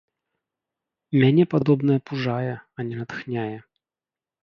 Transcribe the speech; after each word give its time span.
Мяне 1.19 1.43
падобнае 1.53 1.99
пужае, 2.09 2.53
а 2.57 2.79
не 2.91 2.95
натхняе. 3.05 3.51